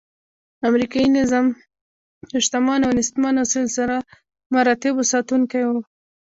[0.69, 1.45] امریکایي نظم
[2.31, 3.97] د شتمنو او نیستمنو سلسله
[4.53, 5.71] مراتبو ساتونکی و.